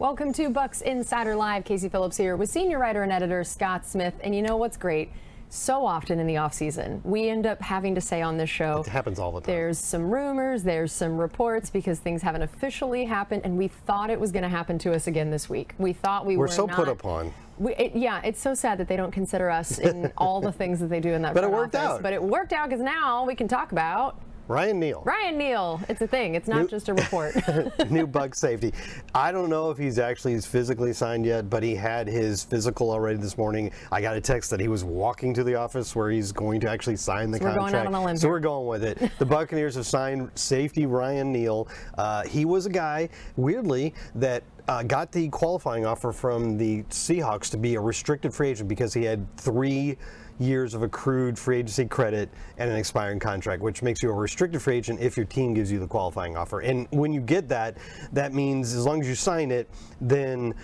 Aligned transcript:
Welcome 0.00 0.32
to 0.32 0.48
Bucs 0.48 0.80
Insider 0.80 1.34
Live. 1.36 1.66
Casey 1.66 1.90
Phillips 1.90 2.16
here 2.16 2.34
with 2.34 2.50
senior 2.50 2.78
writer 2.78 3.02
and 3.02 3.12
editor 3.12 3.44
Scott 3.44 3.84
Smith. 3.86 4.14
And 4.22 4.34
you 4.34 4.40
know 4.40 4.56
what's 4.56 4.78
great? 4.78 5.10
So 5.50 5.84
often 5.84 6.18
in 6.18 6.26
the 6.26 6.36
offseason, 6.36 7.04
we 7.04 7.28
end 7.28 7.44
up 7.44 7.60
having 7.60 7.94
to 7.96 8.00
say 8.00 8.22
on 8.22 8.38
this 8.38 8.48
show, 8.48 8.80
It 8.80 8.86
happens 8.86 9.18
all 9.18 9.30
the 9.30 9.42
time. 9.42 9.54
there's 9.54 9.78
some 9.78 10.10
rumors, 10.10 10.62
there's 10.62 10.90
some 10.90 11.18
reports 11.18 11.68
because 11.68 11.98
things 11.98 12.22
haven't 12.22 12.40
officially 12.40 13.04
happened, 13.04 13.42
and 13.44 13.58
we 13.58 13.68
thought 13.68 14.08
it 14.08 14.18
was 14.18 14.32
going 14.32 14.42
to 14.44 14.48
happen 14.48 14.78
to 14.78 14.94
us 14.94 15.06
again 15.06 15.30
this 15.30 15.50
week. 15.50 15.74
We 15.76 15.92
thought 15.92 16.24
we 16.24 16.38
We're 16.38 16.46
were 16.46 16.48
so 16.48 16.64
not, 16.64 16.76
put 16.76 16.88
upon. 16.88 17.34
We, 17.58 17.74
it, 17.74 17.94
yeah, 17.94 18.22
it's 18.24 18.40
so 18.40 18.54
sad 18.54 18.78
that 18.78 18.88
they 18.88 18.96
don't 18.96 19.12
consider 19.12 19.50
us 19.50 19.78
in 19.78 20.10
all 20.16 20.40
the 20.40 20.52
things 20.52 20.80
that 20.80 20.88
they 20.88 21.00
do 21.00 21.12
in 21.12 21.20
that 21.20 21.34
But 21.34 21.44
it 21.44 21.50
worked 21.50 21.74
office. 21.76 21.90
out. 21.96 22.02
But 22.02 22.14
it 22.14 22.22
worked 22.22 22.54
out 22.54 22.70
because 22.70 22.82
now 22.82 23.26
we 23.26 23.34
can 23.34 23.48
talk 23.48 23.72
about 23.72 24.18
Ryan 24.50 24.80
Neal, 24.80 25.02
Ryan 25.04 25.38
Neal. 25.38 25.80
It's 25.88 26.00
a 26.00 26.08
thing. 26.08 26.34
It's 26.34 26.48
not 26.48 26.62
New- 26.62 26.68
just 26.68 26.88
a 26.88 26.94
report. 26.94 27.36
new 27.88 28.04
Buc 28.04 28.34
safety. 28.34 28.74
I 29.14 29.30
don't 29.30 29.48
know 29.48 29.70
if 29.70 29.78
he's 29.78 30.00
actually 30.00 30.40
physically 30.40 30.92
signed 30.92 31.24
yet, 31.24 31.48
but 31.48 31.62
he 31.62 31.76
had 31.76 32.08
his 32.08 32.42
physical 32.42 32.90
already 32.90 33.18
this 33.18 33.38
morning. 33.38 33.70
I 33.92 34.00
got 34.00 34.16
a 34.16 34.20
text 34.20 34.50
that 34.50 34.58
he 34.58 34.66
was 34.66 34.82
walking 34.82 35.32
to 35.34 35.44
the 35.44 35.54
office 35.54 35.94
where 35.94 36.10
he's 36.10 36.32
going 36.32 36.58
to 36.62 36.68
actually 36.68 36.96
sign 36.96 37.30
the 37.30 37.38
So 37.38 37.44
we're 37.44 37.50
going 37.50 37.60
contract. 37.60 37.86
out 37.86 37.94
on 37.94 38.02
a 38.02 38.04
limb 38.04 38.16
so 38.16 38.28
we're 38.28 38.40
going 38.40 38.66
with 38.66 38.82
it. 38.82 39.12
The 39.20 39.26
Buccaneers 39.26 39.76
have 39.76 39.86
signed 39.86 40.28
safety 40.34 40.84
Ryan 40.84 41.32
Neal. 41.32 41.68
Uh, 41.96 42.24
he 42.24 42.44
was 42.44 42.66
a 42.66 42.70
guy, 42.70 43.08
weirdly, 43.36 43.94
that 44.16 44.42
uh, 44.66 44.82
got 44.82 45.12
the 45.12 45.28
qualifying 45.28 45.86
offer 45.86 46.10
from 46.10 46.58
the 46.58 46.82
Seahawks 46.90 47.50
to 47.50 47.56
be 47.56 47.76
a 47.76 47.80
restricted 47.80 48.34
free 48.34 48.48
agent 48.50 48.68
because 48.68 48.92
he 48.92 49.04
had 49.04 49.24
three 49.36 49.96
years 50.40 50.74
of 50.74 50.82
accrued 50.82 51.38
free 51.38 51.58
agency 51.58 51.84
credit 51.84 52.28
and 52.58 52.70
an 52.70 52.76
expiring 52.76 53.18
contract, 53.20 53.62
which 53.62 53.82
makes 53.82 54.02
you 54.02 54.10
a 54.10 54.12
restricted 54.12 54.60
free 54.60 54.76
agent 54.76 55.00
if 55.00 55.16
your 55.16 55.26
team 55.26 55.54
gives 55.54 55.70
you 55.70 55.78
the 55.78 55.86
qualifying 55.86 56.36
offer. 56.36 56.60
And 56.60 56.88
when 56.90 57.12
you 57.12 57.20
get 57.20 57.48
that, 57.48 57.76
that 58.12 58.32
means 58.32 58.74
as 58.74 58.84
long 58.86 59.00
as 59.00 59.08
you 59.08 59.14
sign 59.14 59.50
it, 59.50 59.68
then 60.00 60.54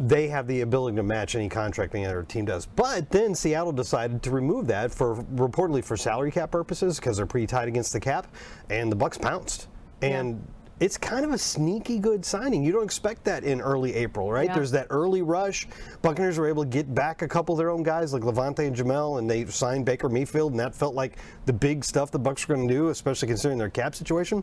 they 0.00 0.28
have 0.28 0.46
the 0.46 0.60
ability 0.60 0.96
to 0.96 1.02
match 1.02 1.34
any 1.34 1.48
contract 1.48 1.94
any 1.94 2.06
other 2.06 2.22
team 2.22 2.44
does. 2.44 2.66
But 2.66 3.10
then 3.10 3.34
Seattle 3.34 3.72
decided 3.72 4.22
to 4.22 4.30
remove 4.30 4.66
that 4.68 4.92
for 4.92 5.16
reportedly 5.16 5.84
for 5.84 5.96
salary 5.96 6.30
cap 6.30 6.50
purposes 6.50 7.00
because 7.00 7.16
they're 7.16 7.26
pretty 7.26 7.48
tight 7.48 7.68
against 7.68 7.92
the 7.92 8.00
cap, 8.00 8.32
and 8.70 8.90
the 8.90 8.96
Bucs 8.96 9.20
pounced. 9.20 9.68
And 10.00 10.46
it's 10.80 10.96
kind 10.96 11.24
of 11.24 11.32
a 11.32 11.38
sneaky 11.38 11.98
good 11.98 12.24
signing. 12.24 12.62
You 12.62 12.72
don't 12.72 12.84
expect 12.84 13.24
that 13.24 13.42
in 13.42 13.60
early 13.60 13.94
April, 13.94 14.30
right? 14.30 14.46
Yeah. 14.46 14.54
There's 14.54 14.70
that 14.72 14.86
early 14.90 15.22
rush. 15.22 15.66
Buccaneers 16.02 16.38
were 16.38 16.46
able 16.46 16.62
to 16.62 16.68
get 16.68 16.94
back 16.94 17.22
a 17.22 17.28
couple 17.28 17.54
of 17.54 17.58
their 17.58 17.70
own 17.70 17.82
guys 17.82 18.12
like 18.12 18.22
Lavonte 18.22 18.60
and 18.60 18.76
Jamel, 18.76 19.18
and 19.18 19.28
they 19.28 19.44
signed 19.46 19.84
Baker 19.84 20.08
Mayfield, 20.08 20.52
and 20.52 20.60
that 20.60 20.74
felt 20.74 20.94
like 20.94 21.16
the 21.46 21.52
big 21.52 21.84
stuff 21.84 22.10
the 22.10 22.20
Bucs 22.20 22.46
were 22.46 22.54
going 22.54 22.68
to 22.68 22.74
do, 22.74 22.88
especially 22.88 23.28
considering 23.28 23.58
their 23.58 23.70
cap 23.70 23.94
situation. 23.94 24.42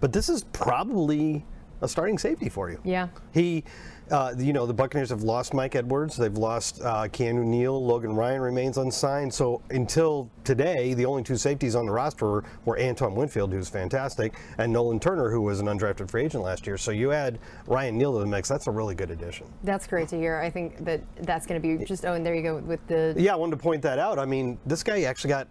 But 0.00 0.12
this 0.12 0.28
is 0.28 0.44
probably 0.52 1.44
a 1.80 1.88
starting 1.88 2.18
safety 2.18 2.48
for 2.48 2.70
you. 2.70 2.80
Yeah. 2.84 3.08
He, 3.32 3.64
uh, 4.10 4.34
you 4.38 4.52
know, 4.52 4.66
the 4.66 4.74
Buccaneers 4.74 5.10
have 5.10 5.22
lost 5.22 5.52
Mike 5.52 5.74
Edwards. 5.74 6.16
They've 6.16 6.36
lost 6.36 6.80
uh, 6.80 7.08
Keanu 7.08 7.44
Neal. 7.44 7.84
Logan 7.84 8.14
Ryan 8.14 8.40
remains 8.40 8.78
unsigned. 8.78 9.34
So 9.34 9.62
until 9.70 10.30
today, 10.44 10.94
the 10.94 11.04
only 11.04 11.22
two 11.22 11.36
safeties 11.36 11.74
on 11.74 11.86
the 11.86 11.92
roster 11.92 12.26
were, 12.26 12.44
were 12.64 12.80
Antoine 12.80 13.14
Winfield, 13.14 13.52
who's 13.52 13.68
fantastic, 13.68 14.34
and 14.58 14.72
Nolan 14.72 15.00
Turner, 15.00 15.30
who 15.30 15.40
was 15.40 15.60
an 15.60 15.66
undrafted 15.66 16.10
free 16.10 16.24
agent 16.24 16.44
last 16.44 16.66
year. 16.66 16.78
So 16.78 16.92
you 16.92 17.12
add 17.12 17.38
Ryan 17.66 17.98
Neal 17.98 18.12
to 18.14 18.20
the 18.20 18.26
mix. 18.26 18.48
That's 18.48 18.68
a 18.68 18.70
really 18.70 18.94
good 18.94 19.10
addition. 19.10 19.46
That's 19.64 19.86
great 19.86 20.08
to 20.08 20.16
hear. 20.16 20.36
I 20.36 20.50
think 20.50 20.84
that 20.84 21.02
that's 21.22 21.46
going 21.46 21.60
to 21.60 21.78
be 21.78 21.84
just, 21.84 22.04
oh, 22.06 22.14
and 22.14 22.24
there 22.24 22.34
you 22.34 22.42
go 22.42 22.58
with 22.58 22.86
the. 22.86 23.14
Yeah, 23.16 23.32
I 23.32 23.36
wanted 23.36 23.56
to 23.56 23.62
point 23.62 23.82
that 23.82 23.98
out. 23.98 24.18
I 24.18 24.24
mean, 24.24 24.58
this 24.66 24.82
guy 24.82 25.02
actually 25.02 25.30
got 25.30 25.48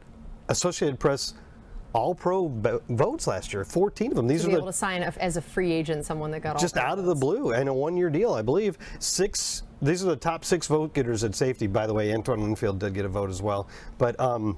Associated 0.48 1.00
Press 1.00 1.34
All 1.96 2.14
Pro 2.14 2.50
votes 2.90 3.26
last 3.26 3.54
year. 3.54 3.64
14 3.64 4.12
of 4.12 4.18
them. 4.18 4.28
These 4.28 4.42
to 4.42 4.50
are 4.50 4.52
the 4.52 4.58
able 4.58 4.68
to 4.68 4.74
sign 4.74 5.02
as 5.02 5.38
a 5.38 5.42
free 5.42 5.72
agent 5.72 6.06
someone 6.06 6.30
that 6.32 6.42
got 6.42 6.58
all 6.58 6.62
just 6.62 6.76
out 6.76 7.00
of 7.00 7.06
the 7.06 7.16
blue 7.16 7.54
and 7.54 7.70
a 7.70 7.74
one-year 7.74 8.10
deal, 8.10 8.34
I 8.34 8.42
believe. 8.42 8.78
Six. 9.00 9.64
These 9.82 10.04
are 10.04 10.08
the 10.08 10.18
top 10.18 10.44
six 10.44 10.68
vote 10.68 10.94
getters 10.94 11.24
at 11.24 11.36
safety. 11.36 11.68
By 11.68 11.88
the 11.88 11.94
way, 11.94 12.14
Antoine 12.14 12.42
Winfield 12.42 12.80
did 12.80 12.94
get 12.94 13.06
a 13.06 13.08
vote 13.08 13.30
as 13.30 13.42
well. 13.42 13.70
But 13.98 14.20
um, 14.20 14.58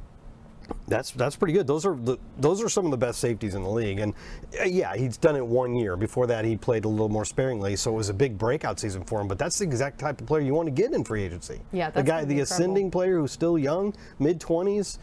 that's 0.88 1.12
that's 1.12 1.36
pretty 1.36 1.54
good. 1.54 1.68
Those 1.68 1.86
are 1.86 1.96
the 1.96 2.18
those 2.40 2.64
are 2.64 2.70
some 2.70 2.86
of 2.86 2.92
the 2.92 2.98
best 2.98 3.20
safeties 3.20 3.54
in 3.54 3.62
the 3.62 3.70
league. 3.70 4.00
And 4.00 4.16
uh, 4.60 4.64
yeah, 4.64 4.96
he's 4.96 5.18
done 5.18 5.36
it 5.36 5.46
one 5.46 5.76
year. 5.76 5.96
Before 5.96 6.26
that, 6.26 6.44
he 6.44 6.58
played 6.58 6.86
a 6.86 6.90
little 6.90 7.08
more 7.08 7.26
sparingly, 7.26 7.76
so 7.76 7.92
it 7.92 7.96
was 7.98 8.10
a 8.10 8.16
big 8.16 8.40
breakout 8.40 8.80
season 8.80 9.04
for 9.04 9.22
him. 9.22 9.28
But 9.28 9.38
that's 9.38 9.60
the 9.60 9.64
exact 9.64 10.00
type 10.00 10.20
of 10.20 10.26
player 10.26 10.42
you 10.42 10.56
want 10.56 10.68
to 10.68 10.72
get 10.72 10.92
in 10.92 11.04
free 11.04 11.22
agency. 11.22 11.62
Yeah, 11.72 11.92
the 11.92 12.02
guy, 12.02 12.26
the 12.26 12.32
incredible. 12.32 12.42
ascending 12.42 12.90
player 12.90 13.20
who's 13.20 13.32
still 13.32 13.60
young, 13.60 13.94
mid 14.18 14.40
twenties. 14.40 14.98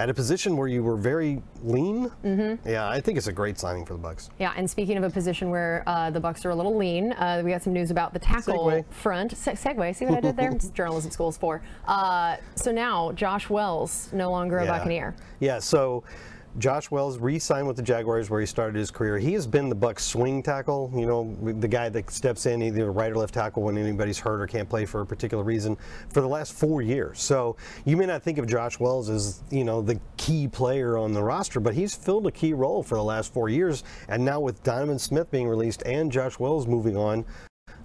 At 0.00 0.08
a 0.08 0.14
position 0.14 0.56
where 0.56 0.66
you 0.66 0.82
were 0.82 0.96
very 0.96 1.42
lean, 1.62 2.10
mm-hmm. 2.24 2.66
yeah, 2.66 2.88
I 2.88 3.02
think 3.02 3.18
it's 3.18 3.26
a 3.26 3.32
great 3.34 3.58
signing 3.58 3.84
for 3.84 3.92
the 3.92 3.98
Bucs. 3.98 4.30
Yeah, 4.38 4.54
and 4.56 4.68
speaking 4.68 4.96
of 4.96 5.04
a 5.04 5.10
position 5.10 5.50
where 5.50 5.84
uh, 5.86 6.08
the 6.08 6.18
Bucs 6.18 6.42
are 6.46 6.50
a 6.50 6.54
little 6.54 6.74
lean, 6.74 7.12
uh, 7.12 7.42
we 7.44 7.50
got 7.50 7.62
some 7.62 7.74
news 7.74 7.90
about 7.90 8.14
the 8.14 8.18
tackle 8.18 8.64
Segue. 8.68 8.90
front. 8.90 9.36
Se- 9.36 9.52
segue, 9.52 9.94
see 9.94 10.06
what 10.06 10.16
I 10.16 10.20
did 10.22 10.38
there? 10.38 10.56
Journalism 10.74 11.10
school's 11.10 11.36
for. 11.36 11.60
Uh, 11.86 12.36
so 12.54 12.72
now 12.72 13.12
Josh 13.12 13.50
Wells 13.50 14.08
no 14.14 14.30
longer 14.30 14.56
a 14.56 14.64
Yeah. 14.64 14.78
Buccaneer. 14.78 15.14
Yeah, 15.38 15.58
so 15.58 16.02
Josh 16.58 16.90
Wells 16.90 17.18
re-signed 17.18 17.66
with 17.66 17.76
the 17.76 17.82
Jaguars 17.82 18.28
where 18.28 18.40
he 18.40 18.46
started 18.46 18.76
his 18.76 18.90
career. 18.90 19.18
He 19.18 19.32
has 19.34 19.46
been 19.46 19.68
the 19.68 19.76
Bucs 19.76 20.00
swing 20.00 20.42
tackle, 20.42 20.92
you 20.94 21.06
know, 21.06 21.36
the 21.42 21.68
guy 21.68 21.88
that 21.88 22.10
steps 22.10 22.46
in 22.46 22.60
either 22.62 22.90
right 22.90 23.12
or 23.12 23.16
left 23.16 23.34
tackle 23.34 23.62
when 23.62 23.78
anybody's 23.78 24.18
hurt 24.18 24.40
or 24.40 24.46
can't 24.46 24.68
play 24.68 24.84
for 24.84 25.00
a 25.00 25.06
particular 25.06 25.44
reason 25.44 25.76
for 26.08 26.20
the 26.20 26.26
last 26.26 26.52
four 26.52 26.82
years. 26.82 27.20
So 27.20 27.56
you 27.84 27.96
may 27.96 28.06
not 28.06 28.22
think 28.22 28.38
of 28.38 28.48
Josh 28.48 28.80
Wells 28.80 29.08
as, 29.08 29.42
you 29.50 29.64
know, 29.64 29.80
the 29.80 30.00
key 30.16 30.48
player 30.48 30.98
on 30.98 31.12
the 31.12 31.22
roster, 31.22 31.60
but 31.60 31.74
he's 31.74 31.94
filled 31.94 32.26
a 32.26 32.32
key 32.32 32.52
role 32.52 32.82
for 32.82 32.96
the 32.96 33.04
last 33.04 33.32
four 33.32 33.48
years. 33.48 33.84
And 34.08 34.24
now 34.24 34.40
with 34.40 34.62
Donovan 34.64 34.98
Smith 34.98 35.30
being 35.30 35.46
released 35.46 35.82
and 35.86 36.10
Josh 36.10 36.38
Wells 36.40 36.66
moving 36.66 36.96
on, 36.96 37.24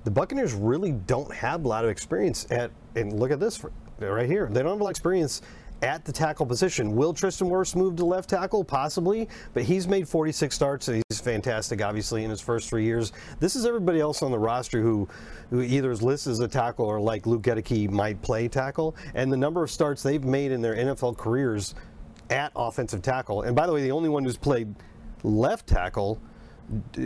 the 0.05 0.11
Buccaneers 0.11 0.53
really 0.53 0.91
don't 0.91 1.31
have 1.33 1.65
a 1.65 1.67
lot 1.67 1.83
of 1.83 1.91
experience 1.91 2.47
at, 2.49 2.71
and 2.95 3.19
look 3.19 3.31
at 3.31 3.39
this 3.39 3.63
right 3.99 4.27
here. 4.27 4.47
They 4.51 4.61
don't 4.61 4.71
have 4.71 4.81
a 4.81 4.83
lot 4.83 4.89
of 4.89 4.91
experience 4.91 5.41
at 5.81 6.05
the 6.05 6.11
tackle 6.11 6.45
position. 6.45 6.95
Will 6.95 7.13
Tristan 7.13 7.47
Wirfs 7.49 7.75
move 7.75 7.95
to 7.97 8.05
left 8.05 8.29
tackle? 8.29 8.63
Possibly, 8.63 9.27
but 9.53 9.63
he's 9.63 9.87
made 9.87 10.07
46 10.07 10.55
starts. 10.55 10.87
and 10.87 11.03
He's 11.09 11.19
fantastic, 11.19 11.81
obviously, 11.81 12.23
in 12.23 12.29
his 12.29 12.41
first 12.41 12.69
three 12.69 12.83
years. 12.83 13.11
This 13.39 13.55
is 13.55 13.65
everybody 13.65 13.99
else 13.99 14.21
on 14.21 14.31
the 14.31 14.39
roster 14.39 14.81
who, 14.81 15.07
who 15.49 15.61
either 15.61 15.91
is 15.91 16.01
listed 16.01 16.31
as 16.31 16.39
a 16.39 16.47
tackle 16.47 16.85
or 16.85 16.99
like 16.99 17.25
Luke 17.25 17.41
Goedeke 17.41 17.89
might 17.89 18.21
play 18.21 18.47
tackle. 18.47 18.95
And 19.13 19.31
the 19.31 19.37
number 19.37 19.63
of 19.63 19.71
starts 19.71 20.01
they've 20.01 20.23
made 20.23 20.51
in 20.51 20.61
their 20.61 20.75
NFL 20.75 21.17
careers 21.17 21.75
at 22.29 22.51
offensive 22.55 23.01
tackle. 23.01 23.43
And 23.43 23.55
by 23.55 23.67
the 23.67 23.73
way, 23.73 23.83
the 23.83 23.91
only 23.91 24.09
one 24.09 24.23
who's 24.23 24.37
played 24.37 24.73
left 25.23 25.67
tackle 25.67 26.19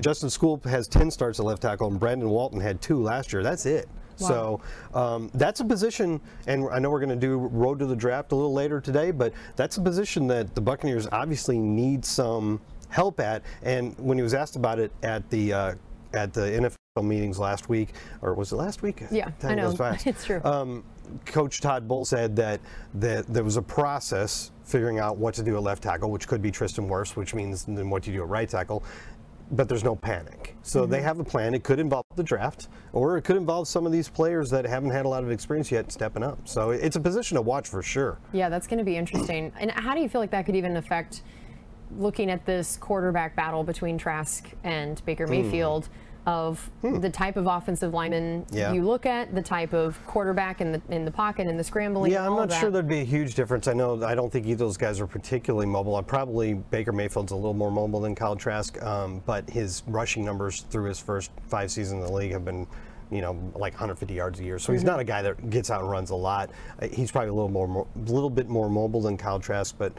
Justin 0.01 0.29
Skule 0.29 0.63
has 0.65 0.87
10 0.87 1.11
starts 1.11 1.39
at 1.39 1.45
left 1.45 1.61
tackle, 1.61 1.87
and 1.89 1.99
Brandon 1.99 2.29
Walton 2.29 2.59
had 2.59 2.81
two 2.81 3.01
last 3.01 3.33
year. 3.33 3.43
That's 3.43 3.65
it. 3.65 3.89
So 4.27 4.61
um, 4.93 5.29
that's 5.33 5.59
a 5.59 5.65
position, 5.65 6.19
and 6.47 6.67
I 6.69 6.79
know 6.79 6.89
we're 6.89 6.99
going 6.99 7.09
to 7.09 7.15
do 7.15 7.37
road 7.37 7.79
to 7.79 7.85
the 7.85 7.95
draft 7.95 8.31
a 8.31 8.35
little 8.35 8.53
later 8.53 8.81
today, 8.81 9.11
but 9.11 9.33
that's 9.55 9.77
a 9.77 9.81
position 9.81 10.27
that 10.27 10.55
the 10.55 10.61
Buccaneers 10.61 11.07
obviously 11.11 11.57
need 11.57 12.05
some 12.05 12.61
help 12.89 13.19
at. 13.19 13.43
And 13.63 13.97
when 13.97 14.17
he 14.17 14.23
was 14.23 14.33
asked 14.33 14.55
about 14.55 14.79
it 14.79 14.91
at 15.03 15.29
the 15.29 15.53
uh, 15.53 15.75
at 16.13 16.33
the 16.33 16.41
NFL 16.41 17.03
meetings 17.03 17.39
last 17.39 17.69
week, 17.69 17.89
or 18.21 18.33
was 18.33 18.51
it 18.51 18.55
last 18.55 18.81
week? 18.81 19.03
Yeah, 19.11 19.29
Time 19.39 19.51
I 19.51 19.55
know. 19.55 19.75
It's 20.05 20.25
true. 20.25 20.41
Um, 20.43 20.83
Coach 21.25 21.61
Todd 21.61 21.87
Bowles 21.87 22.09
said 22.09 22.35
that, 22.35 22.59
that 22.95 23.25
there 23.27 23.43
was 23.43 23.57
a 23.57 23.61
process 23.61 24.51
figuring 24.63 24.99
out 24.99 25.17
what 25.17 25.33
to 25.35 25.43
do 25.43 25.55
at 25.55 25.63
left 25.63 25.83
tackle, 25.83 26.11
which 26.11 26.27
could 26.27 26.41
be 26.41 26.51
Tristan 26.51 26.87
Wirfs, 26.87 27.15
which 27.15 27.33
means 27.33 27.65
then 27.65 27.89
what 27.89 28.05
you 28.05 28.13
do 28.13 28.21
at 28.21 28.29
right 28.29 28.49
tackle. 28.49 28.83
But 29.51 29.67
there's 29.67 29.83
no 29.83 29.95
panic. 29.95 30.55
So 30.61 30.81
Mm-hmm. 30.83 30.91
they 30.91 31.01
have 31.01 31.19
a 31.19 31.23
plan. 31.23 31.53
It 31.55 31.63
could 31.63 31.79
involve 31.79 32.05
the 32.15 32.23
draft, 32.23 32.67
or 32.93 33.17
it 33.17 33.23
could 33.23 33.37
involve 33.37 33.67
some 33.67 33.85
of 33.85 33.91
these 33.91 34.07
players 34.07 34.49
that 34.51 34.65
haven't 34.65 34.91
had 34.91 35.05
a 35.05 35.09
lot 35.09 35.23
of 35.23 35.31
experience 35.31 35.71
yet 35.71 35.91
stepping 35.91 36.21
up. 36.21 36.47
So 36.47 36.69
it's 36.71 36.95
a 36.95 36.99
position 36.99 37.35
to 37.35 37.41
watch 37.41 37.67
for 37.67 37.81
sure. 37.81 38.19
Yeah, 38.31 38.49
that's 38.49 38.67
going 38.67 38.77
to 38.77 38.83
be 38.83 38.95
interesting. 38.97 39.51
And 39.59 39.71
how 39.71 39.95
do 39.95 40.01
you 40.01 40.09
feel 40.09 40.21
like 40.21 40.31
that 40.31 40.45
could 40.45 40.55
even 40.55 40.77
affect 40.77 41.23
looking 41.97 42.29
at 42.29 42.45
this 42.45 42.77
quarterback 42.77 43.35
battle 43.35 43.63
between 43.63 43.97
Trask 43.97 44.47
and 44.63 45.03
Baker 45.05 45.25
Hmm. 45.25 45.31
Mayfield? 45.31 45.89
Of 46.29 46.69
the 46.83 47.09
type 47.09 47.37
of 47.37 47.47
offensive 47.47 47.91
lineman 47.91 48.45
Yeah. 48.51 48.71
you 48.71 48.83
look 48.83 49.07
at, 49.07 49.33
the 49.33 49.41
type 49.41 49.73
of 49.73 49.97
quarterback 50.05 50.61
in 50.61 50.71
the 50.71 50.79
in 50.89 51.03
the 51.03 51.09
pocket 51.09 51.47
and 51.47 51.59
the 51.59 51.63
scrambling. 51.63 52.11
Yeah, 52.11 52.27
I'm 52.27 52.35
not 52.35 52.51
sure 52.53 52.69
there'd 52.69 52.87
be 52.87 52.99
a 52.99 53.03
huge 53.03 53.33
difference. 53.33 53.67
I 53.67 53.73
know 53.73 54.03
I 54.03 54.13
don't 54.13 54.31
think 54.31 54.45
either 54.45 54.53
of 54.53 54.59
those 54.59 54.77
guys 54.77 54.99
are 54.99 55.07
particularly 55.07 55.65
mobile. 55.65 55.95
I 55.95 56.03
probably 56.03 56.53
Baker 56.53 56.91
Mayfield's 56.91 57.31
a 57.31 57.35
little 57.35 57.55
more 57.55 57.71
mobile 57.71 57.99
than 58.01 58.13
Kyle 58.13 58.35
Trask, 58.35 58.79
um, 58.83 59.23
but 59.25 59.49
his 59.49 59.81
rushing 59.87 60.23
numbers 60.23 60.61
through 60.69 60.85
his 60.89 60.99
first 60.99 61.31
five 61.47 61.71
seasons 61.71 62.03
in 62.03 62.07
the 62.07 62.13
league 62.13 62.31
have 62.31 62.45
been, 62.45 62.67
you 63.09 63.21
know, 63.21 63.31
like 63.55 63.73
150 63.73 64.13
yards 64.13 64.39
a 64.39 64.43
year. 64.43 64.59
So 64.59 64.71
he's 64.71 64.83
not 64.83 64.99
a 64.99 65.03
guy 65.03 65.23
that 65.23 65.49
gets 65.49 65.71
out 65.71 65.81
and 65.81 65.89
runs 65.89 66.11
a 66.11 66.15
lot. 66.15 66.51
Uh, 66.79 66.89
He's 66.89 67.11
probably 67.11 67.29
a 67.29 67.33
little 67.33 67.49
more, 67.49 67.87
a 67.95 68.11
little 68.11 68.29
bit 68.29 68.47
more 68.49 68.69
mobile 68.69 69.01
than 69.01 69.17
Kyle 69.17 69.39
Trask, 69.39 69.73
but 69.79 69.93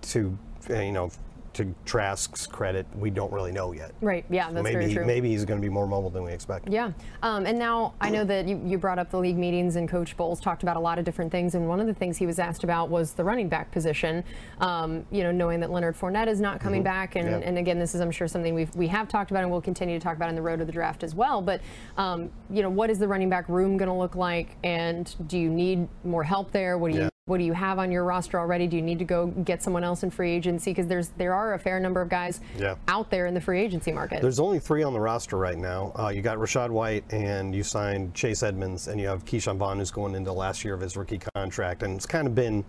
to 0.00 0.38
uh, 0.70 0.80
you 0.80 0.92
know 0.92 1.10
to 1.56 1.74
Trask's 1.84 2.46
credit, 2.46 2.86
we 2.96 3.10
don't 3.10 3.32
really 3.32 3.52
know 3.52 3.72
yet. 3.72 3.92
Right. 4.00 4.24
Yeah, 4.30 4.50
that's 4.52 4.62
maybe, 4.62 4.74
very 4.80 4.92
true. 4.94 5.06
Maybe 5.06 5.30
he's 5.30 5.44
going 5.44 5.60
to 5.60 5.66
be 5.66 5.72
more 5.72 5.86
mobile 5.86 6.10
than 6.10 6.22
we 6.22 6.32
expect. 6.32 6.68
Yeah. 6.68 6.92
Um, 7.22 7.46
and 7.46 7.58
now 7.58 7.94
I 8.00 8.10
know 8.10 8.24
that 8.24 8.46
you, 8.46 8.60
you 8.64 8.78
brought 8.78 8.98
up 8.98 9.10
the 9.10 9.18
league 9.18 9.38
meetings 9.38 9.76
and 9.76 9.88
Coach 9.88 10.16
Bowles 10.16 10.40
talked 10.40 10.62
about 10.62 10.76
a 10.76 10.80
lot 10.80 10.98
of 10.98 11.04
different 11.04 11.32
things. 11.32 11.54
And 11.54 11.66
one 11.68 11.80
of 11.80 11.86
the 11.86 11.94
things 11.94 12.16
he 12.18 12.26
was 12.26 12.38
asked 12.38 12.62
about 12.64 12.90
was 12.90 13.12
the 13.12 13.24
running 13.24 13.48
back 13.48 13.70
position. 13.72 14.22
Um, 14.60 15.06
you 15.10 15.22
know, 15.22 15.32
knowing 15.32 15.60
that 15.60 15.70
Leonard 15.70 15.96
Fournette 15.96 16.28
is 16.28 16.40
not 16.40 16.60
coming 16.60 16.80
Mm-hmm. 16.80 16.84
back. 16.84 17.16
And, 17.16 17.28
Yeah. 17.28 17.38
and 17.48 17.56
again, 17.58 17.78
this 17.78 17.94
is, 17.94 18.00
I'm 18.02 18.10
sure, 18.10 18.28
something 18.28 18.54
we've, 18.54 18.74
we 18.76 18.86
have 18.88 19.08
talked 19.08 19.30
about 19.30 19.42
and 19.42 19.50
we'll 19.50 19.62
continue 19.62 19.98
to 19.98 20.02
talk 20.02 20.16
about 20.16 20.28
in 20.28 20.34
the 20.34 20.42
road 20.42 20.58
to 20.58 20.64
the 20.66 20.72
draft 20.72 21.02
as 21.02 21.14
well. 21.14 21.40
But, 21.40 21.62
um, 21.96 22.30
you 22.50 22.62
know, 22.62 22.68
what 22.68 22.90
is 22.90 22.98
the 22.98 23.08
running 23.08 23.30
back 23.30 23.48
room 23.48 23.76
going 23.78 23.88
to 23.88 23.94
look 23.94 24.14
like? 24.14 24.56
And 24.62 25.12
do 25.26 25.38
you 25.38 25.48
need 25.48 25.88
more 26.04 26.22
help 26.22 26.52
there? 26.52 26.76
What 26.76 26.92
do 26.92 26.98
you 26.98 27.04
Yeah. 27.04 27.08
What 27.28 27.38
do 27.38 27.44
you 27.44 27.54
have 27.54 27.80
on 27.80 27.90
your 27.90 28.04
roster 28.04 28.38
already? 28.38 28.68
Do 28.68 28.76
you 28.76 28.82
need 28.82 29.00
to 29.00 29.04
go 29.04 29.26
get 29.26 29.60
someone 29.60 29.82
else 29.82 30.04
in 30.04 30.12
free 30.12 30.30
agency? 30.30 30.70
Because 30.70 30.86
there's 30.86 31.08
there 31.18 31.34
are 31.34 31.54
a 31.54 31.58
fair 31.58 31.80
number 31.80 32.00
of 32.00 32.08
guys 32.08 32.40
Yeah. 32.56 32.76
out 32.86 33.10
there 33.10 33.26
in 33.26 33.34
the 33.34 33.40
free 33.40 33.60
agency 33.60 33.90
market. 33.90 34.22
There's 34.22 34.38
only 34.38 34.60
three 34.60 34.84
on 34.84 34.92
the 34.92 35.00
roster 35.00 35.36
right 35.36 35.58
now. 35.58 35.90
Uh, 35.98 36.10
you 36.10 36.22
got 36.22 36.38
Rachaad 36.38 36.70
White, 36.70 37.02
and 37.12 37.52
you 37.52 37.64
signed 37.64 38.14
Chase 38.14 38.44
Edmonds, 38.44 38.86
and 38.86 39.00
you 39.00 39.08
have 39.08 39.24
Ke'Shawn 39.24 39.56
Vaughn, 39.56 39.80
who's 39.80 39.90
going 39.90 40.14
into 40.14 40.30
the 40.30 40.34
last 40.36 40.64
year 40.64 40.72
of 40.72 40.80
his 40.80 40.96
rookie 40.96 41.18
contract, 41.34 41.82
and 41.82 41.96
it's 41.96 42.06
kind 42.06 42.28
of 42.28 42.36
been. 42.36 42.64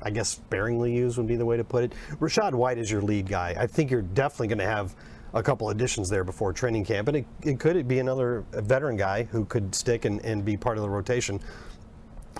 I 0.00 0.10
guess 0.10 0.28
sparingly 0.28 0.94
used 0.94 1.18
would 1.18 1.26
be 1.26 1.34
the 1.34 1.44
way 1.44 1.56
to 1.56 1.64
put 1.64 1.82
it. 1.82 1.92
Rachaad 2.20 2.52
White 2.54 2.78
is 2.78 2.88
your 2.88 3.02
lead 3.02 3.26
guy. 3.26 3.56
I 3.58 3.66
think 3.66 3.90
you're 3.90 4.02
definitely 4.02 4.46
going 4.46 4.58
to 4.60 4.64
have 4.64 4.94
a 5.34 5.42
couple 5.42 5.70
additions 5.70 6.08
there 6.08 6.22
before 6.22 6.52
training 6.52 6.84
camp, 6.84 7.08
and 7.08 7.16
it, 7.16 7.26
it 7.42 7.58
could 7.58 7.88
be 7.88 7.98
another 7.98 8.44
veteran 8.52 8.96
guy 8.96 9.24
who 9.24 9.44
could 9.44 9.74
stick 9.74 10.04
and, 10.04 10.24
and 10.24 10.44
be 10.44 10.56
part 10.56 10.76
of 10.76 10.84
the 10.84 10.88
rotation. 10.88 11.40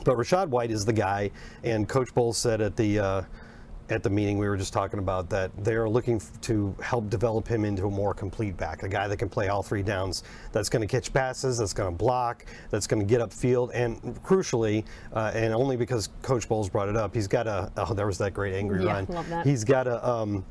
But 0.04 0.16
Rachaad 0.16 0.48
White 0.48 0.70
is 0.70 0.84
the 0.84 0.92
guy, 0.92 1.30
and 1.64 1.88
Coach 1.88 2.14
Bowles 2.14 2.38
said 2.38 2.60
at 2.60 2.76
the 2.76 2.98
uh, 2.98 3.22
at 3.90 4.02
the 4.02 4.10
meeting 4.10 4.38
we 4.38 4.48
were 4.48 4.56
just 4.56 4.72
talking 4.72 4.98
about 4.98 5.30
that 5.30 5.50
they 5.64 5.74
are 5.74 5.88
looking 5.88 6.16
f- 6.16 6.40
to 6.42 6.74
help 6.82 7.08
develop 7.08 7.48
him 7.48 7.64
into 7.64 7.86
a 7.86 7.90
more 7.90 8.12
complete 8.12 8.56
back, 8.56 8.82
a 8.82 8.88
guy 8.88 9.08
that 9.08 9.16
can 9.16 9.28
play 9.28 9.48
all 9.48 9.62
three 9.62 9.82
downs, 9.82 10.24
that's 10.52 10.68
going 10.68 10.86
to 10.86 10.86
catch 10.86 11.12
passes, 11.12 11.58
that's 11.58 11.72
going 11.72 11.90
to 11.90 11.96
block, 11.96 12.44
that's 12.70 12.86
going 12.86 13.00
to 13.00 13.06
get 13.06 13.20
upfield, 13.20 13.70
and 13.72 14.00
crucially, 14.22 14.84
uh, 15.14 15.30
and 15.34 15.54
only 15.54 15.76
because 15.76 16.10
Coach 16.22 16.48
Bowles 16.48 16.68
brought 16.68 16.88
it 16.88 16.96
up, 16.96 17.14
he's 17.14 17.28
got 17.28 17.46
a 17.46 17.72
oh 17.76 17.94
there 17.94 18.06
was 18.06 18.18
that 18.18 18.34
great 18.34 18.54
angry 18.54 18.84
Yeah, 18.84 19.02
that. 19.02 19.46
He's 19.46 19.64
got 19.64 19.86
a 19.86 20.06
um, 20.06 20.44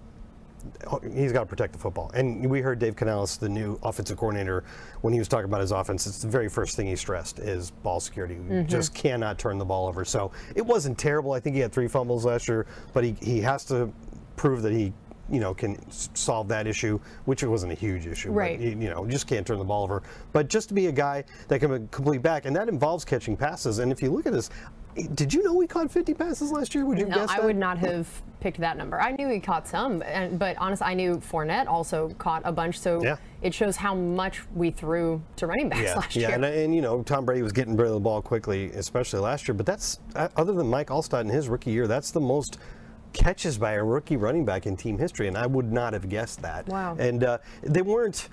he's 1.13 1.31
got 1.31 1.41
to 1.41 1.45
protect 1.45 1.73
the 1.73 1.79
football. 1.79 2.11
And 2.13 2.49
we 2.49 2.61
heard 2.61 2.79
Dave 2.79 2.95
Canales, 2.95 3.37
the 3.37 3.49
new 3.49 3.79
offensive 3.83 4.17
coordinator, 4.17 4.63
when 5.01 5.13
he 5.13 5.19
was 5.19 5.27
talking 5.27 5.45
about 5.45 5.61
his 5.61 5.71
offense, 5.71 6.05
it's 6.07 6.21
the 6.21 6.27
very 6.27 6.49
first 6.49 6.75
thing 6.75 6.87
he 6.87 6.95
stressed 6.95 7.39
is 7.39 7.71
ball 7.71 7.99
security. 7.99 8.35
You 8.35 8.41
Mm-hmm. 8.41 8.67
just 8.67 8.93
cannot 8.93 9.37
turn 9.39 9.57
the 9.57 9.65
ball 9.65 9.87
over. 9.87 10.03
So 10.05 10.31
it 10.55 10.65
wasn't 10.65 10.97
terrible. 10.97 11.33
I 11.33 11.39
think 11.39 11.55
he 11.55 11.61
had 11.61 11.71
three 11.71 11.87
fumbles 11.87 12.25
last 12.25 12.47
year, 12.47 12.65
but 12.93 13.03
he, 13.03 13.15
he 13.21 13.41
has 13.41 13.65
to 13.65 13.91
prove 14.35 14.61
that 14.61 14.71
he 14.73 14.93
you 15.29 15.41
know 15.41 15.53
can 15.53 15.77
solve 15.91 16.47
that 16.47 16.67
issue 16.67 16.97
which 17.25 17.43
it 17.43 17.47
wasn't 17.47 17.69
a 17.69 17.75
huge 17.75 18.07
issue 18.07 18.31
Right. 18.31 18.57
but 18.57 18.65
you 18.65 18.89
know 18.89 19.05
just 19.05 19.27
can't 19.27 19.45
turn 19.45 19.57
the 19.59 19.65
ball 19.65 19.83
over 19.83 20.01
but 20.31 20.47
just 20.47 20.69
to 20.69 20.73
be 20.73 20.87
a 20.87 20.91
guy 20.93 21.25
that 21.49 21.59
can 21.59 21.85
complete 21.89 22.21
back 22.21 22.45
and 22.45 22.55
that 22.55 22.69
involves 22.69 23.03
catching 23.03 23.35
passes 23.35 23.79
and 23.79 23.91
if 23.91 24.01
you 24.01 24.09
look 24.09 24.25
at 24.25 24.31
this 24.31 24.49
did 25.13 25.33
you 25.33 25.43
know 25.43 25.53
we 25.53 25.67
caught 25.67 25.91
50 25.91 26.13
passes 26.15 26.51
last 26.51 26.73
year 26.73 26.85
would 26.85 26.97
you 26.97 27.05
No, 27.05 27.15
guess 27.15 27.29
that? 27.29 27.39
I 27.41 27.45
would 27.45 27.55
not 27.55 27.77
have 27.77 28.07
picked 28.39 28.59
that 28.59 28.77
number. 28.77 28.99
I 29.01 29.11
knew 29.11 29.27
he 29.29 29.39
caught 29.39 29.67
some, 29.67 30.01
and, 30.03 30.37
but 30.37 30.55
honestly, 30.57 30.85
I 30.87 30.93
knew 30.93 31.17
Fournette 31.17 31.67
also 31.67 32.09
caught 32.19 32.41
a 32.45 32.51
bunch. 32.51 32.79
So 32.79 33.03
Yeah. 33.03 33.17
it 33.41 33.53
shows 33.53 33.75
how 33.75 33.95
much 33.95 34.41
we 34.55 34.71
threw 34.71 35.21
to 35.37 35.47
running 35.47 35.69
backs 35.69 35.83
yeah, 35.83 35.95
last 35.95 36.15
yeah, 36.15 36.27
year. 36.29 36.35
and, 36.35 36.45
and 36.45 36.75
you 36.75 36.81
know 36.81 37.01
Tom 37.03 37.25
Brady 37.25 37.41
was 37.41 37.51
getting 37.51 37.75
rid 37.75 37.87
of 37.87 37.93
the 37.93 37.99
ball 37.99 38.21
quickly, 38.21 38.71
especially 38.73 39.19
last 39.19 39.47
year. 39.47 39.55
But 39.55 39.65
that's 39.65 39.99
uh, 40.15 40.29
other 40.35 40.53
than 40.53 40.67
Mike 40.67 40.87
Alstott 40.89 41.21
in 41.21 41.29
his 41.29 41.49
rookie 41.49 41.71
year, 41.71 41.87
that's 41.87 42.11
the 42.11 42.19
most 42.21 42.57
catches 43.13 43.57
by 43.57 43.73
a 43.73 43.83
rookie 43.83 44.17
running 44.17 44.45
back 44.45 44.67
in 44.67 44.75
team 44.77 44.97
history, 44.99 45.27
and 45.27 45.37
I 45.37 45.47
would 45.47 45.71
not 45.71 45.93
have 45.93 46.07
guessed 46.09 46.41
that. 46.43 46.67
Wow. 46.67 46.95
And 46.99 47.23
uh, 47.23 47.37
they 47.63 47.81
weren't 47.81 48.29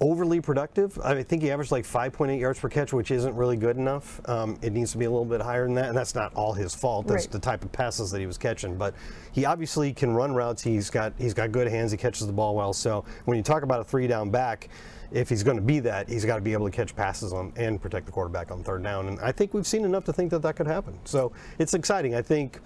overly 0.00 0.40
productive. 0.40 0.98
I 1.02 1.22
think 1.22 1.42
he 1.42 1.50
averaged 1.50 1.72
like 1.72 1.84
5.8 1.84 2.38
yards 2.38 2.58
per 2.58 2.68
catch, 2.68 2.92
which 2.92 3.10
isn't 3.10 3.34
really 3.34 3.56
good 3.56 3.76
enough. 3.76 4.20
Um, 4.28 4.58
it 4.62 4.72
needs 4.72 4.92
to 4.92 4.98
be 4.98 5.04
a 5.04 5.10
little 5.10 5.24
bit 5.24 5.40
higher 5.40 5.64
than 5.64 5.74
that, 5.74 5.88
and 5.88 5.96
that's 5.96 6.14
not 6.14 6.34
all 6.34 6.52
his 6.52 6.74
fault. 6.74 7.06
That's 7.06 7.24
Right. 7.24 7.32
the 7.32 7.38
type 7.38 7.64
of 7.64 7.72
passes 7.72 8.10
that 8.10 8.20
he 8.20 8.26
was 8.26 8.38
catching. 8.38 8.76
But 8.76 8.94
he 9.32 9.44
obviously 9.44 9.92
can 9.92 10.14
run 10.14 10.34
routes. 10.34 10.62
He's 10.62 10.90
got 10.90 11.12
he's 11.18 11.34
got 11.34 11.52
good 11.52 11.68
hands. 11.68 11.92
He 11.92 11.98
catches 11.98 12.26
the 12.26 12.32
ball 12.32 12.54
well. 12.54 12.72
So 12.72 13.04
when 13.24 13.36
you 13.36 13.42
talk 13.42 13.62
about 13.62 13.80
a 13.80 13.84
three 13.84 14.06
down 14.06 14.30
back. 14.30 14.68
If 15.12 15.28
he's 15.28 15.44
going 15.44 15.58
to 15.58 15.62
be 15.62 15.78
that, 15.80 16.08
he's 16.08 16.24
got 16.24 16.36
to 16.36 16.40
be 16.40 16.54
able 16.54 16.68
to 16.68 16.72
catch 16.76 16.96
passes 16.96 17.32
on 17.32 17.52
and 17.54 17.80
protect 17.80 18.06
the 18.06 18.10
quarterback 18.10 18.50
on 18.50 18.64
third 18.64 18.82
down. 18.82 19.06
And 19.06 19.20
I 19.20 19.30
think 19.30 19.54
we've 19.54 19.66
seen 19.66 19.84
enough 19.84 20.02
to 20.06 20.12
think 20.12 20.30
that 20.32 20.42
that 20.42 20.56
could 20.56 20.66
happen. 20.66 20.98
So 21.04 21.30
it's 21.60 21.72
exciting. 21.72 22.16
I 22.16 22.22
think 22.22 22.58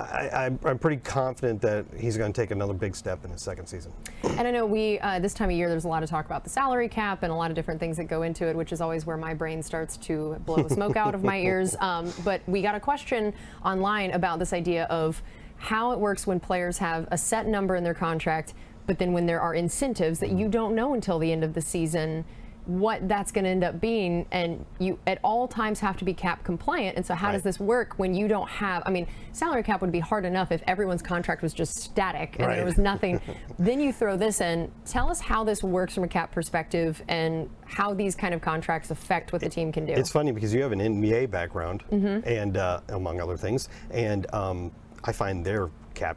I, 0.00 0.28
I'm, 0.32 0.58
I'm 0.64 0.78
pretty 0.78 0.98
confident 0.98 1.60
that 1.62 1.84
he's 1.96 2.16
going 2.16 2.32
to 2.32 2.40
take 2.40 2.52
another 2.52 2.72
big 2.72 2.94
step 2.94 3.24
in 3.24 3.30
his 3.30 3.42
second 3.42 3.66
season. 3.66 3.92
And 4.22 4.46
I 4.46 4.50
know 4.50 4.64
we, 4.64 4.98
uh, 5.00 5.18
this 5.18 5.34
time 5.34 5.50
of 5.50 5.56
year, 5.56 5.68
there's 5.68 5.84
a 5.84 5.88
lot 5.88 6.02
of 6.02 6.08
talk 6.08 6.26
about 6.26 6.44
the 6.44 6.50
salary 6.50 6.88
cap 6.88 7.22
and 7.24 7.32
a 7.32 7.34
lot 7.34 7.50
of 7.50 7.56
different 7.56 7.80
things 7.80 7.96
that 7.96 8.04
go 8.04 8.22
into 8.22 8.46
it, 8.46 8.54
which 8.54 8.72
is 8.72 8.80
always 8.80 9.06
where 9.06 9.16
my 9.16 9.34
brain 9.34 9.62
starts 9.62 9.96
to 9.96 10.36
blow 10.46 10.68
smoke 10.68 10.96
out 10.96 11.14
of 11.14 11.24
my 11.24 11.38
ears. 11.38 11.76
Um, 11.88 12.12
but 12.22 12.42
we 12.46 12.60
got 12.60 12.74
a 12.74 12.80
question 12.80 13.32
online 13.64 14.10
about 14.10 14.38
this 14.40 14.52
idea 14.52 14.84
of 14.84 15.22
how 15.56 15.92
it 15.92 15.98
works 15.98 16.26
when 16.26 16.38
players 16.38 16.76
have 16.78 17.08
a 17.10 17.16
set 17.16 17.46
number 17.46 17.76
in 17.76 17.84
their 17.84 17.94
contract, 17.94 18.52
but 18.86 18.98
then 18.98 19.12
when 19.12 19.24
there 19.24 19.40
are 19.40 19.54
incentives 19.54 20.18
that 20.18 20.30
you 20.30 20.48
don't 20.48 20.74
know 20.74 20.92
until 20.92 21.18
the 21.18 21.32
end 21.32 21.44
of 21.44 21.54
the 21.54 21.60
season 21.62 22.24
what 22.68 23.08
that's 23.08 23.32
going 23.32 23.44
to 23.44 23.50
end 23.50 23.64
up 23.64 23.80
being 23.80 24.26
and 24.30 24.64
you 24.78 24.98
at 25.06 25.18
all 25.24 25.48
times 25.48 25.80
have 25.80 25.96
to 25.96 26.04
be 26.04 26.12
cap 26.12 26.44
compliant 26.44 26.96
and 26.98 27.04
so 27.04 27.14
how 27.14 27.32
does 27.32 27.42
this 27.42 27.58
work 27.58 27.94
when 27.98 28.14
you 28.14 28.28
don't 28.28 28.48
have 28.50 28.82
i 28.84 28.90
mean 28.90 29.06
salary 29.32 29.62
cap 29.62 29.80
would 29.80 29.90
be 29.90 30.00
hard 30.00 30.26
enough 30.26 30.52
if 30.52 30.62
everyone's 30.66 31.00
contract 31.00 31.40
was 31.40 31.54
just 31.54 31.76
static 31.80 32.36
and 32.38 32.52
there 32.52 32.64
was 32.64 32.76
nothing. 32.78 33.20
Then 33.58 33.80
you 33.80 33.92
throw 33.92 34.16
this 34.16 34.40
in. 34.40 34.70
Tell 34.84 35.10
us 35.10 35.20
how 35.20 35.42
this 35.44 35.62
works 35.64 35.94
from 35.94 36.04
a 36.04 36.08
cap 36.08 36.30
perspective 36.30 37.02
and 37.08 37.48
how 37.64 37.94
these 37.94 38.14
kind 38.14 38.34
of 38.34 38.40
contracts 38.40 38.90
affect 38.90 39.32
what 39.32 39.40
the 39.40 39.48
team 39.48 39.72
can 39.72 39.86
do. 39.86 39.92
It's 39.94 40.10
funny 40.12 40.30
because 40.32 40.52
you 40.54 40.62
have 40.62 40.72
an 40.72 40.78
NBA 40.80 41.30
background, 41.30 41.82
Mm-hmm. 41.90 42.28
and 42.28 42.56
uh, 42.56 42.80
among 42.90 43.20
other 43.20 43.36
things, 43.36 43.68
and 43.90 44.32
um, 44.34 44.70
I 45.04 45.12
find 45.12 45.44
their 45.44 45.70
cap 45.94 46.16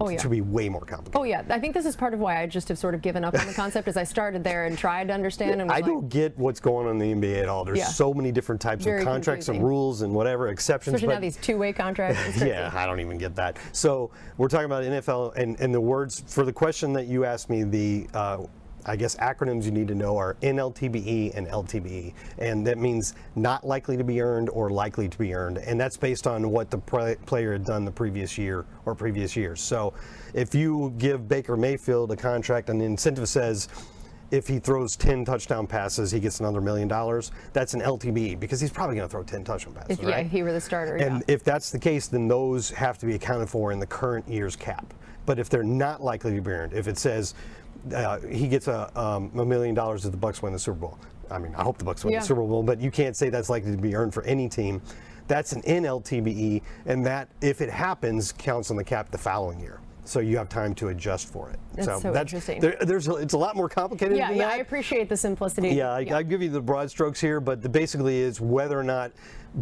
Oh, 0.00 0.08
yeah. 0.08 0.18
to 0.18 0.28
be 0.28 0.40
way 0.40 0.68
more 0.68 0.80
complicated. 0.82 1.16
oh 1.20 1.24
yeah 1.24 1.42
i 1.50 1.58
think 1.58 1.74
this 1.74 1.84
is 1.86 1.96
part 1.96 2.14
of 2.14 2.20
why 2.20 2.40
i 2.40 2.46
just 2.46 2.68
have 2.68 2.78
sort 2.78 2.94
of 2.94 3.02
given 3.02 3.24
up 3.24 3.34
on 3.38 3.46
the 3.46 3.52
concept 3.52 3.88
as 3.88 3.96
i 3.96 4.04
started 4.04 4.42
there 4.44 4.66
and 4.66 4.78
tried 4.78 5.08
to 5.08 5.14
understand 5.14 5.60
and 5.60 5.70
I 5.70 5.76
like, 5.76 5.86
don't 5.86 6.08
get 6.08 6.36
what's 6.38 6.60
going 6.60 6.86
on 6.86 7.00
in 7.00 7.20
the 7.20 7.28
NBA 7.28 7.42
at 7.42 7.48
all. 7.48 7.64
There's 7.64 7.78
Yeah. 7.78 7.86
so 7.86 8.12
many 8.14 8.32
different 8.32 8.60
types 8.60 8.84
Very 8.84 9.00
of 9.00 9.04
contracts 9.06 9.48
and 9.48 9.62
rules 9.62 10.02
and 10.02 10.14
whatever 10.14 10.48
exceptions. 10.48 10.94
especially 10.94 11.08
but 11.08 11.14
now 11.14 11.20
these 11.20 11.36
two-way 11.36 11.72
contracts 11.72 12.40
yeah, 12.42 12.70
I 12.74 12.86
don't 12.86 13.00
even 13.00 13.18
get 13.18 13.34
that. 13.36 13.58
So 13.72 14.10
we're 14.36 14.48
talking 14.48 14.66
about 14.66 14.84
NFL, 14.84 15.36
and, 15.36 15.58
and 15.60 15.72
the 15.74 15.80
words 15.80 16.22
for 16.26 16.44
the 16.44 16.52
question 16.52 16.92
that 16.94 17.06
you 17.06 17.24
asked 17.24 17.50
me, 17.50 17.62
the 17.64 18.08
uh, 18.14 18.38
I 18.86 18.96
guess 18.96 19.16
acronyms 19.16 19.64
you 19.64 19.70
need 19.70 19.88
to 19.88 19.94
know 19.94 20.16
are 20.16 20.34
NLTBE 20.42 21.36
and 21.36 21.46
LTBE, 21.46 22.14
and 22.38 22.66
that 22.66 22.78
means 22.78 23.14
not 23.36 23.66
likely 23.66 23.96
to 23.96 24.04
be 24.04 24.20
earned 24.20 24.48
or 24.50 24.70
likely 24.70 25.08
to 25.08 25.18
be 25.18 25.34
earned, 25.34 25.58
and 25.58 25.80
that's 25.80 25.96
based 25.96 26.26
on 26.26 26.50
what 26.50 26.70
the 26.70 26.78
pla- 26.78 27.14
player 27.26 27.52
had 27.52 27.64
done 27.64 27.84
the 27.84 27.90
previous 27.90 28.38
year 28.38 28.64
or 28.86 28.94
previous 28.94 29.36
years. 29.36 29.60
So 29.60 29.94
if 30.34 30.54
you 30.54 30.94
give 30.98 31.28
Baker 31.28 31.56
Mayfield 31.56 32.10
a 32.12 32.16
contract 32.16 32.70
and 32.70 32.80
the 32.80 32.84
incentive 32.84 33.28
says 33.28 33.68
if 34.30 34.46
he 34.46 34.58
throws 34.58 34.96
10 34.96 35.24
touchdown 35.24 35.66
passes, 35.66 36.10
he 36.10 36.20
gets 36.20 36.40
another 36.40 36.60
million 36.60 36.88
dollars. 36.88 37.32
That's 37.52 37.74
an 37.74 37.80
LTBE 37.80 38.38
because 38.38 38.60
he's 38.60 38.70
probably 38.70 38.96
going 38.96 39.08
to 39.08 39.10
throw 39.10 39.22
10 39.22 39.44
touchdown 39.44 39.74
passes, 39.74 39.98
if, 39.98 40.04
yeah, 40.04 40.10
right? 40.10 40.26
if 40.26 40.32
he 40.32 40.42
were 40.42 40.52
the 40.52 40.60
starter 40.60 40.96
And 40.96 41.16
yeah. 41.16 41.34
if 41.34 41.44
that's 41.44 41.70
the 41.70 41.78
case, 41.78 42.06
then 42.06 42.28
those 42.28 42.70
have 42.70 42.98
to 42.98 43.06
be 43.06 43.14
accounted 43.14 43.48
for 43.48 43.72
in 43.72 43.80
the 43.80 43.86
current 43.86 44.28
year's 44.28 44.56
cap. 44.56 44.94
But 45.30 45.38
if 45.38 45.48
they're 45.48 45.62
not 45.62 46.02
likely 46.02 46.34
to 46.34 46.40
be 46.42 46.50
earned, 46.50 46.72
if 46.72 46.88
it 46.88 46.98
says 46.98 47.34
uh, 47.94 48.18
he 48.18 48.48
gets 48.48 48.66
a, 48.66 48.90
um, 49.00 49.30
a 49.38 49.44
million 49.44 49.76
dollars 49.76 50.04
if 50.04 50.10
the 50.10 50.18
Bucs 50.18 50.42
win 50.42 50.52
the 50.52 50.58
Super 50.58 50.80
Bowl, 50.80 50.98
I 51.30 51.38
mean, 51.38 51.54
I 51.54 51.62
hope 51.62 51.78
the 51.78 51.84
Bucs 51.84 52.02
win 52.02 52.14
Yeah. 52.14 52.18
the 52.18 52.26
Super 52.26 52.42
Bowl, 52.42 52.64
but 52.64 52.80
you 52.80 52.90
can't 52.90 53.16
say 53.16 53.28
that's 53.28 53.48
likely 53.48 53.70
to 53.70 53.76
be 53.80 53.94
earned 53.94 54.12
for 54.12 54.24
any 54.24 54.48
team. 54.48 54.82
That's 55.28 55.52
an 55.52 55.62
NLTBE, 55.62 56.62
and 56.86 57.06
that, 57.06 57.28
if 57.42 57.60
it 57.60 57.70
happens, 57.70 58.32
counts 58.32 58.72
on 58.72 58.76
the 58.76 58.82
cap 58.82 59.12
the 59.12 59.18
following 59.18 59.60
year. 59.60 59.78
So 60.04 60.20
you 60.20 60.36
have 60.38 60.48
time 60.48 60.74
to 60.76 60.88
adjust 60.88 61.28
for 61.32 61.50
it. 61.50 61.58
That's 61.74 62.02
so 62.02 62.14
interesting. 62.14 62.60
There, 62.60 62.76
there's 62.80 63.08
a, 63.08 63.14
it's 63.16 63.34
a 63.34 63.38
lot 63.38 63.56
more 63.56 63.68
complicated 63.68 64.16
yeah, 64.16 64.30
yeah, 64.30 64.38
that. 64.48 64.52
I 64.52 64.56
appreciate 64.56 65.08
the 65.08 65.16
simplicity. 65.16 65.70
Yeah, 65.70 65.90
I, 65.92 66.06
I 66.12 66.22
give 66.22 66.42
you 66.42 66.48
the 66.50 66.60
broad 66.60 66.90
strokes 66.90 67.20
here, 67.20 67.40
but 67.40 67.62
the 67.62 67.68
basically 67.68 68.18
is 68.18 68.40
whether 68.40 68.78
or 68.78 68.82
not, 68.84 69.12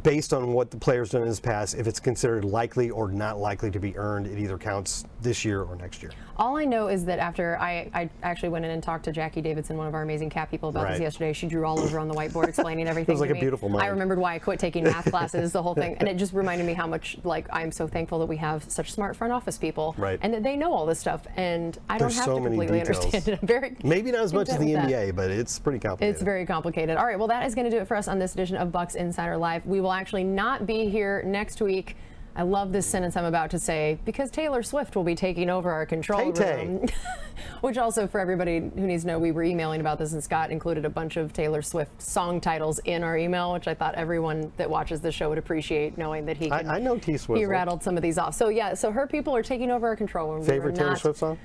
based 0.02 0.32
on 0.32 0.52
what 0.52 0.70
the 0.70 0.76
player's 0.76 1.10
done 1.10 1.22
in 1.22 1.28
his 1.28 1.40
past, 1.40 1.74
if 1.74 1.86
it's 1.86 2.00
considered 2.00 2.44
likely 2.44 2.90
or 2.90 3.10
not 3.10 3.38
likely 3.38 3.70
to 3.70 3.78
be 3.80 3.96
earned, 3.96 4.26
it 4.26 4.38
either 4.38 4.58
counts 4.58 5.04
this 5.22 5.44
year 5.44 5.62
or 5.62 5.76
next 5.76 6.02
year. 6.02 6.12
All 6.36 6.56
I 6.56 6.64
know 6.64 6.88
is 6.88 7.04
that 7.06 7.18
after 7.18 7.58
I, 7.58 7.90
I 7.94 8.10
actually 8.22 8.50
went 8.50 8.64
in 8.64 8.70
and 8.70 8.82
talked 8.82 9.04
to 9.06 9.12
Jackie 9.12 9.40
Davidson, 9.40 9.76
one 9.76 9.86
of 9.88 9.94
our 9.94 10.02
amazing 10.02 10.30
cap 10.30 10.50
people, 10.50 10.68
about 10.68 10.88
this 10.90 11.00
yesterday. 11.00 11.32
She 11.32 11.46
drew 11.46 11.64
all 11.66 11.80
over 11.80 11.98
on 11.98 12.06
the 12.06 12.14
whiteboard 12.14 12.48
explaining 12.48 12.86
everything. 12.86 13.08
It 13.08 13.14
was 13.14 13.20
like 13.20 13.28
to 13.28 13.32
a 13.32 13.34
me. 13.34 13.40
beautiful 13.40 13.68
mind. 13.68 13.82
I 13.82 13.88
remembered 13.88 14.18
why 14.18 14.34
I 14.34 14.38
quit 14.38 14.58
taking 14.60 14.84
math 14.84 15.04
classes, 15.10 15.52
the 15.52 15.62
whole 15.62 15.74
thing, 15.74 15.96
and 15.98 16.08
it 16.08 16.16
just 16.16 16.32
reminded 16.32 16.66
me 16.66 16.74
how 16.74 16.86
much 16.86 17.16
like 17.24 17.46
I'm 17.50 17.72
so 17.72 17.88
thankful 17.88 18.18
that 18.20 18.26
we 18.26 18.36
have 18.36 18.70
such 18.70 18.92
smart 18.92 19.16
front 19.16 19.32
office 19.32 19.56
people, 19.58 19.94
Right. 19.98 20.18
and 20.22 20.27
that 20.34 20.42
they 20.42 20.56
know 20.56 20.72
all 20.72 20.86
this 20.86 20.98
stuff, 20.98 21.26
and 21.36 21.78
I 21.88 21.98
don't 21.98 22.12
have 22.12 22.24
so 22.24 22.38
to 22.38 22.44
completely 22.44 22.80
understand 22.80 23.28
it. 23.28 23.38
I'm 23.40 23.46
very 23.46 23.76
Maybe 23.84 24.10
not 24.10 24.22
as 24.22 24.32
much 24.32 24.48
as 24.48 24.58
the 24.58 24.64
with 24.66 24.74
that. 24.74 24.88
NBA, 24.88 25.16
but 25.16 25.30
it's 25.30 25.58
pretty 25.58 25.78
complicated. 25.78 26.14
It's 26.14 26.22
very 26.22 26.46
complicated. 26.46 26.96
All 26.96 27.06
right, 27.06 27.18
well, 27.18 27.28
that 27.28 27.46
is 27.46 27.54
going 27.54 27.64
to 27.64 27.70
do 27.70 27.78
it 27.78 27.86
for 27.88 27.96
us 27.96 28.08
on 28.08 28.18
this 28.18 28.34
edition 28.34 28.56
of 28.56 28.68
Bucs 28.68 28.94
Insider 28.96 29.36
Live. 29.36 29.66
We 29.66 29.80
will 29.80 29.92
actually 29.92 30.24
not 30.24 30.66
be 30.66 30.88
here 30.88 31.22
next 31.26 31.60
week. 31.60 31.96
I 32.36 32.42
love 32.42 32.70
this 32.70 32.86
sentence 32.86 33.16
I'm 33.16 33.24
about 33.24 33.50
to 33.50 33.58
say 33.58 33.98
because 34.04 34.30
Taylor 34.30 34.62
Swift 34.62 34.94
will 34.94 35.02
be 35.02 35.16
taking 35.16 35.50
over 35.50 35.72
our 35.72 35.84
control 35.84 36.32
Tay-Tay. 36.32 36.66
room. 36.66 36.86
Which 37.60 37.76
also, 37.78 38.06
for 38.06 38.20
everybody 38.20 38.58
who 38.60 38.86
needs 38.86 39.02
to 39.02 39.08
know, 39.08 39.18
we 39.18 39.32
were 39.32 39.42
emailing 39.42 39.80
about 39.80 39.98
this, 39.98 40.12
and 40.12 40.22
Scott 40.22 40.50
included 40.50 40.84
a 40.84 40.90
bunch 40.90 41.16
of 41.16 41.32
Taylor 41.32 41.62
Swift 41.62 42.00
song 42.00 42.40
titles 42.40 42.78
in 42.80 43.02
our 43.02 43.16
email, 43.16 43.52
which 43.52 43.66
I 43.66 43.74
thought 43.74 43.94
everyone 43.96 44.52
that 44.56 44.68
watches 44.70 45.00
the 45.00 45.10
show 45.10 45.28
would 45.28 45.38
appreciate, 45.38 45.98
knowing 45.98 46.24
that 46.26 46.36
he 46.36 46.50
I, 46.52 46.60
can, 46.62 46.70
I 46.70 46.78
know 46.78 46.98
T 46.98 47.16
Swift. 47.16 47.38
he 47.38 47.46
rattled 47.46 47.82
some 47.82 47.96
of 47.96 48.02
these 48.02 48.18
off. 48.18 48.34
So 48.34 48.48
yeah, 48.48 48.74
so 48.74 48.92
her 48.92 49.06
people 49.06 49.34
are 49.34 49.42
taking 49.42 49.70
over 49.70 49.88
our 49.88 49.96
control 49.96 50.30
room. 50.32 50.40
We 50.40 50.46
Favorite 50.46 50.72
are 50.72 50.76
Taylor 50.76 50.90
not- 50.90 50.98
Swift 51.00 51.18
song? 51.18 51.38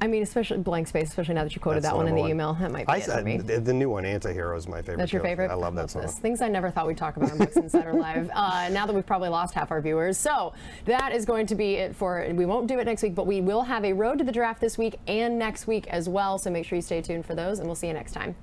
I 0.00 0.06
mean, 0.06 0.22
especially 0.22 0.58
blank 0.58 0.86
space, 0.86 1.08
especially 1.08 1.34
now 1.34 1.42
that 1.42 1.54
you 1.54 1.60
quoted 1.60 1.82
That's 1.82 1.92
that 1.92 1.96
one 1.96 2.06
in 2.06 2.14
the 2.14 2.20
number 2.20 2.32
email. 2.32 2.54
That 2.54 2.70
might 2.70 2.86
be 2.86 2.92
I, 2.92 2.96
it 2.98 3.04
for 3.04 3.22
me. 3.22 3.38
the, 3.38 3.58
the 3.58 3.72
new 3.72 3.90
one, 3.90 4.04
Antihero, 4.04 4.56
is 4.56 4.68
my 4.68 4.80
favorite. 4.80 4.98
That's 4.98 5.12
your 5.12 5.22
too. 5.22 5.28
favorite? 5.28 5.50
I 5.50 5.54
love 5.54 5.74
that 5.74 5.88
this. 5.88 5.92
song. 5.92 6.22
Things 6.22 6.40
I 6.40 6.48
never 6.48 6.70
thought 6.70 6.86
we'd 6.86 6.96
talk 6.96 7.16
about 7.16 7.32
on 7.32 7.38
Bucs 7.38 7.56
Insider 7.56 7.92
Live. 7.92 8.30
Uh, 8.38 8.68
now 8.70 8.86
that 8.86 8.94
we've 8.94 9.06
probably 9.06 9.28
lost 9.28 9.52
half 9.52 9.70
our 9.70 9.80
viewers. 9.80 10.16
So 10.16 10.52
that 10.84 11.12
is 11.12 11.24
going 11.24 11.46
to 11.46 11.54
be 11.54 11.74
it 11.74 11.94
for, 11.96 12.26
we 12.32 12.46
won't 12.46 12.68
do 12.68 12.78
it 12.78 12.84
next 12.84 13.02
week, 13.02 13.14
but 13.14 13.26
we 13.26 13.40
will 13.40 13.62
have 13.62 13.84
a 13.84 13.92
road 13.92 14.18
to 14.18 14.24
the 14.24 14.30
draft 14.30 14.60
this 14.60 14.78
week 14.78 14.96
and 15.08 15.38
next 15.38 15.66
week 15.66 15.86
as 15.88 16.08
well. 16.08 16.38
So 16.38 16.50
make 16.50 16.64
sure 16.64 16.76
you 16.76 16.82
stay 16.82 17.02
tuned 17.02 17.26
for 17.26 17.34
those 17.34 17.58
and 17.58 17.66
we'll 17.66 17.74
see 17.74 17.88
you 17.88 17.94
next 17.94 18.12
time. 18.12 18.36